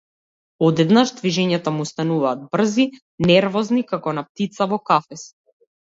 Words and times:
Одеднаш 0.67 1.11
движењата 1.19 1.75
му 1.77 1.85
стануваат 1.91 2.43
брзи, 2.55 2.89
нервозни, 3.35 3.87
како 3.95 4.19
на 4.21 4.29
птица 4.31 4.73
во 4.75 4.85
кафез. 4.93 5.33